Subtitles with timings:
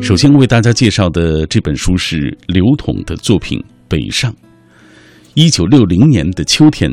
[0.00, 3.58] 首先为大家介绍的这本书是刘统的作品
[3.88, 4.32] 《北上》。
[5.34, 6.90] 一九六零年的秋天，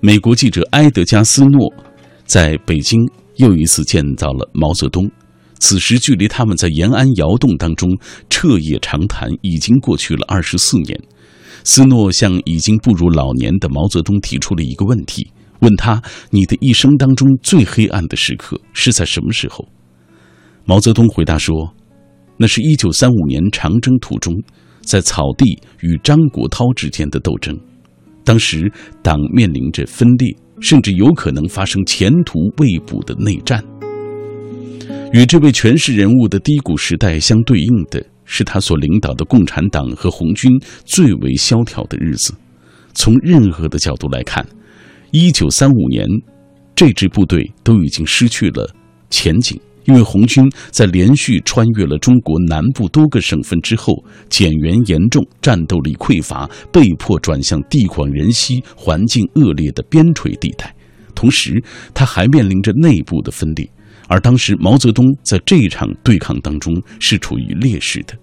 [0.00, 1.70] 美国记者埃德加斯诺
[2.24, 3.00] 在北京
[3.36, 5.10] 又一次见到了毛泽东。
[5.58, 7.90] 此时，距离他们在延安窑洞当中
[8.30, 10.98] 彻夜长谈已经过去了二十四年。
[11.64, 15.30] 斯诺向已经步入老年的毛泽东提出了一个问题，
[15.60, 16.00] 问他
[16.30, 19.68] ：“你的一生当中最黑暗的时刻是在什么时候？”
[20.64, 21.72] 毛泽东回答说
[22.36, 24.34] ：“那是一九三五年长征途中，
[24.82, 27.58] 在草地与张国焘之间的斗争。
[28.24, 28.70] 当时
[29.02, 33.64] 党面临着分裂，甚至有可能发生前途未卜的内战。”
[35.12, 40.52] 与这位权势人物的低谷时代相对应的是，他所领导的共产党和红军
[40.84, 42.34] 最为萧条的日子。
[42.92, 44.44] 从任何的角度来看，
[45.12, 46.06] 一九三五年，
[46.74, 48.68] 这支部队都已经失去了
[49.08, 53.94] 前景，因为红军在连续穿越了中国南部多个省份之后，
[54.28, 60.74] 减员严重，战斗力匮乏，被迫转向地广人稀、环境恶劣的边陲地带。
[61.14, 61.62] 同时，
[61.94, 63.68] 他还面临着内部的分裂。
[64.08, 68.14] 而当时毛泽东在这一场对抗当中是处于劣势的。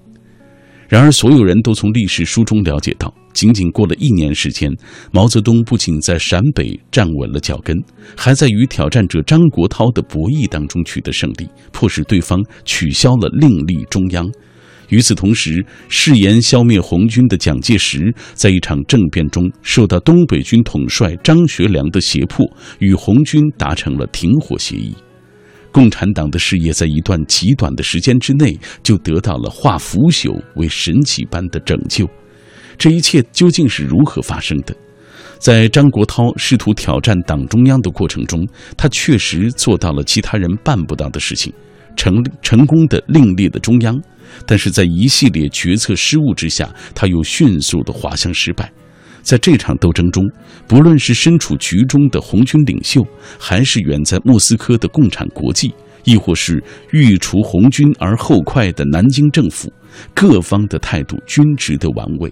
[0.93, 4.71] 然而，所有人都从历史书中了解到，仅仅过了一年时间，
[5.11, 7.75] 毛泽东不仅在陕北站稳了脚跟，
[8.15, 14.31] 还在与挑战者张国焘的博弈当中取得胜利，迫使对方取消了另立中央。
[14.89, 22.45] 与此同时，誓言消灭红军的蒋介石，在一场政变中受到东北军统帅张学良的胁迫，
[22.77, 24.93] 与红军达成了停火协议。
[25.73, 32.07] 共产党的事业在一段极短的时间之内就得到了化腐朽为神奇般的拯救，
[32.77, 34.73] 这一切究竟是如何发生的？
[35.39, 41.51] 在张国焘试图挑战党中央的过程中，他确实做到了其他人办不到的事情，
[41.97, 43.99] 成成功的另立了中央，
[44.45, 48.71] 但是在一系列决策失误之下，他又迅速的滑向失败。
[49.23, 50.29] 在这场斗争中，
[50.67, 53.01] 不论是身处局中的红军领袖，
[53.39, 55.73] 还是远在莫斯科的共产国际，
[56.03, 56.61] 亦或是
[56.91, 59.71] 欲除红军而后快的南京政府，
[60.13, 62.31] 各方的态度均值得玩味，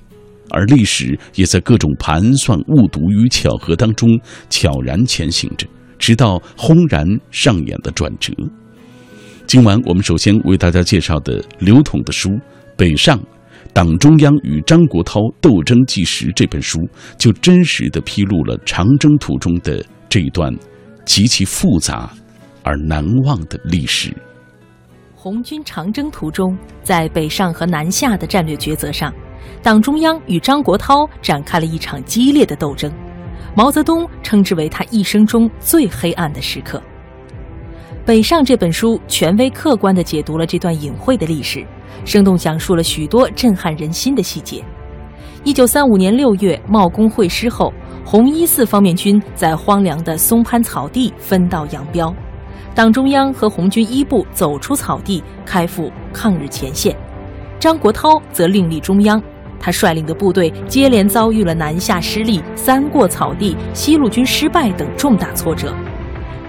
[0.50, 4.09] 而历史也在各种盘算、误读与巧合当中
[4.50, 5.66] 悄然前行着，
[5.97, 8.34] 直到轰然上演的转折。
[9.47, 12.30] 今晚我们首先为大家介绍的刘统的书
[12.75, 13.18] 《北上》。
[13.73, 16.79] 党中央与张国焘斗争纪实这本书，
[17.17, 20.53] 就真实的披露了长征途中的这一段
[21.05, 22.11] 极其复杂
[22.63, 24.13] 而难忘的历史。
[25.15, 29.13] 红军长征途中，在北上和南下的战略抉择上，
[29.63, 32.91] 党中央与张国焘展开了一场激烈的斗争。
[33.55, 36.77] 毛泽东称之为他一生中最黑暗的时刻。
[38.05, 41.65] 《北上》这本书权威客观地解读了这段隐晦的历史。
[42.06, 44.63] 生动讲述了许多震撼人心的细节。
[45.44, 47.74] 一九三五年六月，茂功会师后，
[48.06, 52.13] 红一四方面军在荒凉的松潘草地分道扬镳，
[52.75, 56.96] 党中央和红军一部走出草地，开赴抗日前线。
[57.59, 59.22] 张国焘则另立中央，
[59.59, 65.74] 他率领的部队接连遭遇了南下失利、三过草地、西路军失败等重大挫折，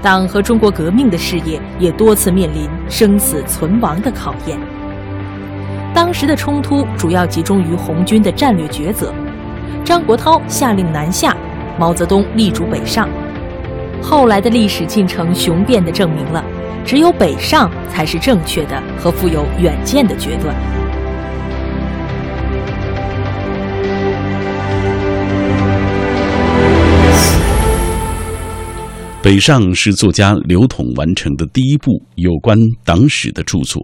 [0.02, 4.58] 党和中国革命的事业也多次面临生死存亡的考验。
[5.94, 9.12] 当时的冲突主要集中于红军的战略抉择，
[9.84, 11.36] 张国焘下令南下，
[11.78, 13.08] 毛泽东力主北上。
[14.00, 16.42] 后来的历史进程雄辩地证明了，
[16.84, 20.56] 只有北上才是正确的和富有远见的决断。
[29.22, 33.81] 北上是作家刘统完成的第一部有关党史的著作。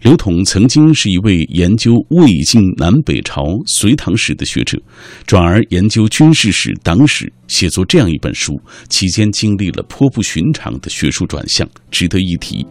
[0.00, 4.80] 刘统曾经是一位研究魏晋南北朝隋唐史的学者，
[5.26, 12.64] 转而研究军事史、党史，写作这样一本书，期间经历了颇不寻常的学术转向，值得一提。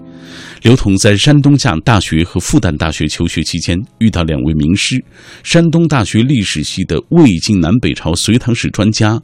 [0.61, 5.03] 刘统在山东讲大学和复旦大学求学期间，遇到两位名师：
[5.43, 9.22] 山东大学历史系的魏晋南北朝隋唐史专家，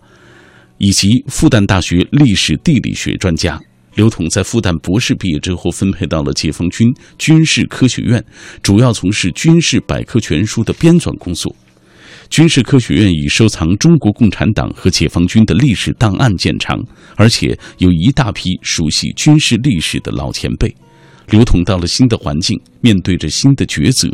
[0.77, 3.61] 以及复旦大学历史地理学专家。
[3.95, 8.23] 刘统在复旦博士毕业之后，分配到了解放军军事科学院，
[8.61, 11.55] 主要从事军事百科全书的编纂工作。
[12.29, 16.83] 军事科学院以收藏中国共产党和解放军的历史档案见长，
[17.15, 20.73] 而且有一大批熟悉军事历史的老前辈。
[21.29, 24.09] 刘统到了新的环境，面对着新的抉择。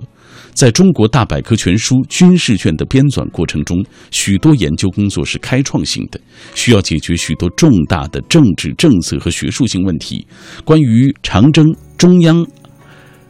[0.59, 6.19] 在中国大百科全书军事卷的编纂过程中，许多研究工作是开创性的，
[6.53, 10.27] 需要解决许多重大的政治政策和学术性问题。
[10.65, 12.45] 关于长征、中央、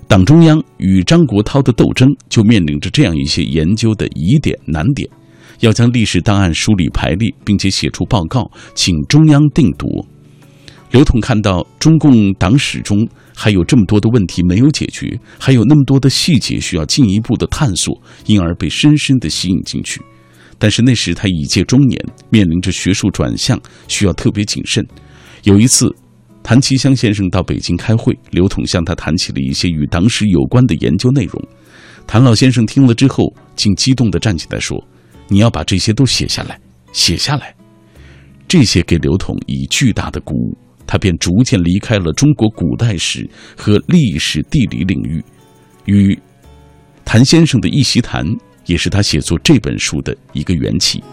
[0.07, 5.07] 党中央与张国焘的斗争就面临着这样一些研究的疑点难点，
[5.59, 9.87] 要将历史档案梳理排列，并且写出报告，请中央定夺。
[10.91, 17.95] 刘统看到中共党史中还有这么多的问题没有解决，还有那么多的细节需要进一步的探索，
[18.25, 20.01] 因而被深深的吸引进去。
[20.57, 24.85] 但是那时他已届中年，面临着学术转向，需要特别谨慎。
[25.43, 25.95] 有一次，
[26.43, 31.41] 谭其骧先生到北京开会，刘统向他谈起了一些与党史有关的研究内容。
[32.07, 34.83] 谭老先生听了之后，竟激动地站起来说
[35.29, 36.59] ：“你要把这些都写下来，
[36.91, 37.55] 写下来。”
[38.49, 40.57] 这些给刘统以巨大的鼓舞。
[40.91, 45.23] 他便逐渐离开了中国古代史和历史地理领域，
[45.85, 46.17] 与
[47.05, 48.25] 谭先生的一席谈，
[48.65, 51.03] 也是他写作这本书的一个缘起。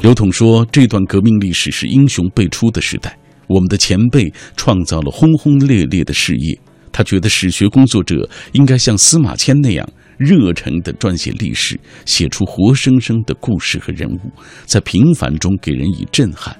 [0.00, 3.18] 刘统说：“这段革命历史是英雄辈出的时代，
[3.48, 6.56] 我们的前辈创造了轰轰烈烈的事业。
[6.92, 9.84] 他觉得史学工作者应该像司马迁那样。”
[10.18, 14.30] 热诚地撰写历史，写出活生生的故事和人物，
[14.66, 16.54] 在平凡中给人以震撼。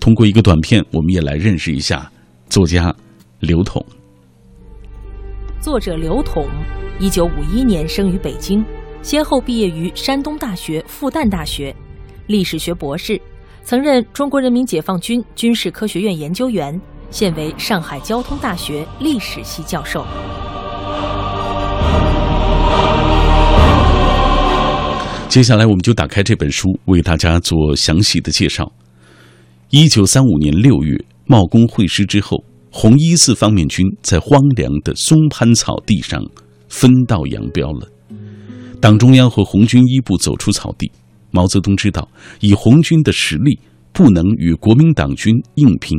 [0.00, 2.10] 通过一个短片，我们也来认识一下
[2.48, 2.94] 作家
[3.38, 3.84] 刘统。
[5.60, 6.48] 作者刘统，
[6.98, 8.64] 一九五一年生于北京，
[9.02, 11.74] 先后毕业于山东大学、复旦大学，
[12.26, 13.20] 历史学博士，
[13.62, 20.04] 曾任中国人民解放军军事科学院研究员，现为上海交通大学历史系教授。
[25.30, 28.72] 接下来，我们就打开这本书，为大家做详细的介绍。
[29.70, 36.20] 一九三五年六月，茂功会师之后，红一四方面军在荒凉的松潘草地上
[36.68, 37.88] 分道扬镳了。
[38.80, 40.90] 党中央和红军一部走出草地。
[41.30, 42.08] 毛泽东知道，
[42.40, 43.56] 以红军的实力，
[43.92, 45.96] 不能与国民党军硬拼。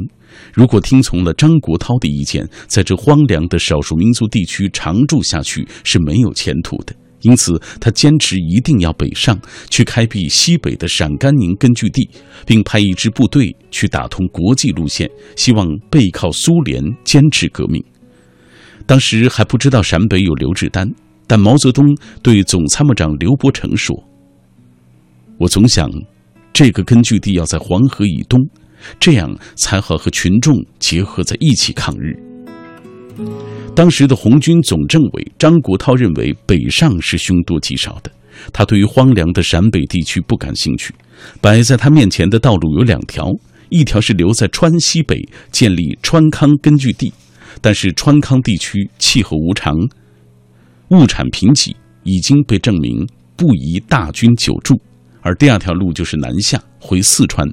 [0.54, 6.94] 如果听从了张国焘的意见，在这荒凉的少数民族地区长住下去是没有前途的。
[7.22, 9.40] 因此，他坚持一定要北上，
[9.70, 12.10] 去开辟西北的陕甘宁根据地，
[12.46, 17.84] 并派一支部队去打通国际路线，希望背靠苏联，坚持革命。
[18.86, 20.92] 当时还不知道陕北有刘志丹，
[21.28, 21.86] 但毛泽东
[22.24, 23.96] 对总参谋长刘伯承说
[25.38, 25.90] ：“我总想，
[26.52, 28.40] 这个根据地要在黄河以东，
[29.00, 32.16] 这样才好和群众结合在一起抗日。”
[33.74, 38.12] 当时的红军总政委张国焘认为北上是凶多吉少的，
[38.52, 40.94] 他对于荒凉的陕北地区不感兴趣。
[41.40, 43.32] 摆在他面前的道路有两条，
[43.70, 45.18] 一条是留在川西北
[45.52, 47.14] 建立川康根据地，
[47.62, 49.74] 但是川康地区气候无常，
[50.90, 51.74] 物产贫瘠，
[52.04, 53.08] 已经被证明
[53.38, 54.76] 不宜大军久驻；
[55.22, 57.48] 而第二条路就是南下回四川。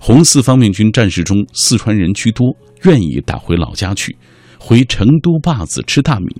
[0.00, 4.16] 红四方面军战士中，四川人居多，愿意打回老家去。
[4.64, 6.36] 回成都坝子吃大米，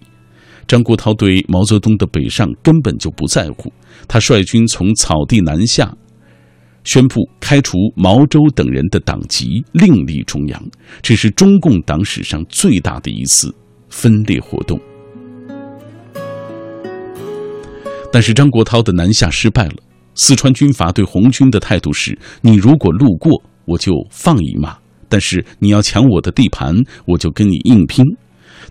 [0.69, 3.73] 张国焘对毛泽东的北上根本就不在乎。
[4.07, 5.93] 他率军从草地南下，
[6.85, 10.63] 宣布开除毛周等人的党籍，另立中央。
[11.03, 13.53] 这是中共党史上最大的一次
[13.89, 14.81] 分裂活动。
[18.13, 19.75] 但是张国焘的南下失败了。
[20.15, 24.82] 四川军阀对红军的态度是：你如果路过，我就放一马。
[25.13, 26.75] 但是你要抢我的地盘，
[27.05, 28.03] 我就跟你硬拼。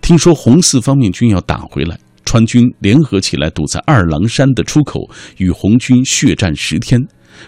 [0.02, 5.02] 听说红四方面军要打回来，川军联合起来堵在二郎山的出口，
[5.38, 7.00] 与红军血战十天。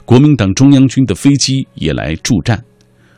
[0.06, 2.64] 国民党中央军的飞机也来助战。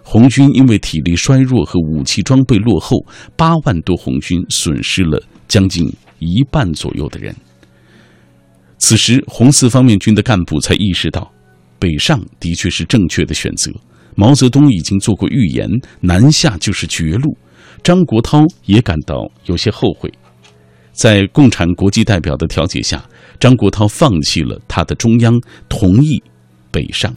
[0.02, 3.06] 红军因为体力衰弱和武器装备落后，
[3.36, 7.36] 八万多红军损失了将近一半左右的人。
[8.78, 11.30] 此时，红四方面军的干部才意识到，
[11.78, 13.70] 北上的确是正确的选择。
[14.16, 15.70] 毛泽东已经做过预言，
[16.00, 17.38] 南下就是绝路。
[17.84, 20.12] 张国焘也感到有些后悔，
[20.92, 23.04] 在共产国际代表的调解下，
[23.40, 26.24] 张国焘放弃了他的中央，同意
[26.72, 27.14] 北上。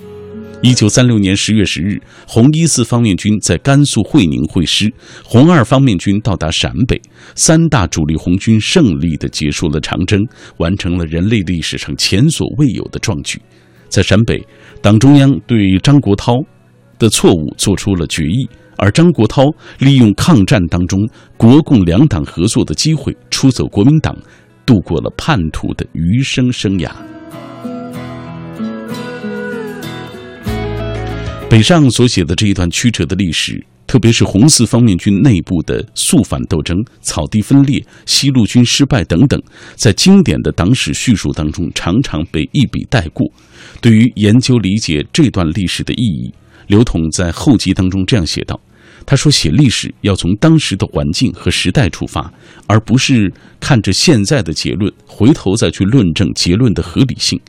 [0.61, 4.93] 一九三六年十月十日，红一四方面军在甘肃会宁会师，
[5.25, 7.01] 红二方面军到达陕北，
[7.37, 10.21] 三大主力红军胜利地结束了长征，
[10.57, 13.41] 完成了人类历史上前所未有的壮举。
[13.89, 14.45] 在陕北，
[14.83, 16.45] 党中央对张国焘。
[16.99, 24.17] 的错误做出了决议，而张国焘利用抗战当中国共两党合作的机会，出走国民党，
[24.67, 26.91] 度过了叛徒的余生生涯。
[31.49, 39.41] 北上所写的这一段曲折的历史，特别是红四方面军内部的肃反斗争、草地分裂、西路军失败等等，
[39.75, 43.27] 在经典的党史叙述当中常常被一笔带过。
[43.81, 46.31] 对于研究理解这段历史的意义。
[46.69, 48.59] 刘统在后记当中这样写道
[49.05, 52.33] ：“他说：“写历史要从当时的环境和时代出发，
[52.67, 57.41] 而不是看着现在的结论，回头再去论证结论的合理性。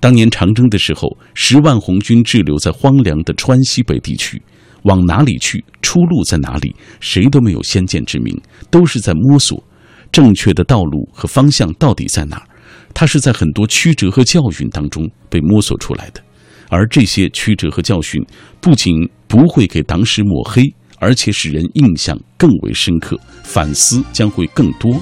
[0.00, 4.42] 当年长征的时候，十万红军滞留在荒凉的川西北地区，
[4.82, 5.64] 往哪里去？
[5.80, 6.74] 出路在哪里？
[6.98, 8.36] 谁都没有先见之明，
[8.70, 9.62] 都是在摸索
[10.10, 12.48] 正确的道路和方向到底在哪儿。
[12.94, 16.20] 他是在很多曲折和教训当中被摸索出来的，
[16.72, 18.24] 而这些曲折和教训
[18.58, 18.92] 不仅
[19.28, 20.64] 不会给党史抹黑。”
[21.02, 24.94] 而且使人印象更为深刻，反思将会更多。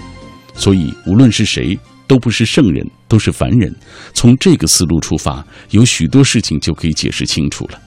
[0.55, 3.71] 所以，无论是谁，都不是圣人，都是凡人。
[4.15, 7.79] 从这个思路出发，有许多事情就可以解释清楚了。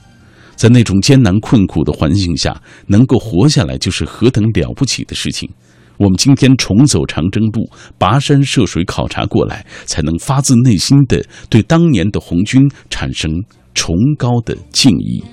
[0.54, 5.50] 在那种艰难困苦的环境下，能够活下来，就是何等了不起的事情。
[5.96, 13.42] 我们今天重走长征路，跋山涉水考察过来，才能发自内心的对当年的红军产生
[13.74, 15.24] 崇高的敬意。